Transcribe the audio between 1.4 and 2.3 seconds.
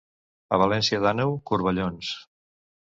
corbellons.